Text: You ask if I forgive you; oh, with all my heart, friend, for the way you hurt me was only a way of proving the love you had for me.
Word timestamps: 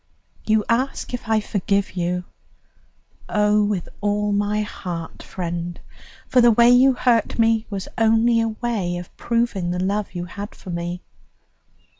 You 0.47 0.65
ask 0.67 1.13
if 1.13 1.29
I 1.29 1.39
forgive 1.39 1.91
you; 1.91 2.23
oh, 3.29 3.63
with 3.63 3.87
all 4.01 4.31
my 4.31 4.61
heart, 4.61 5.21
friend, 5.21 5.79
for 6.27 6.41
the 6.41 6.49
way 6.49 6.71
you 6.71 6.93
hurt 6.93 7.37
me 7.37 7.67
was 7.69 7.87
only 7.99 8.41
a 8.41 8.47
way 8.47 8.97
of 8.97 9.15
proving 9.15 9.69
the 9.69 9.77
love 9.79 10.15
you 10.15 10.25
had 10.25 10.55
for 10.55 10.71
me. 10.71 11.03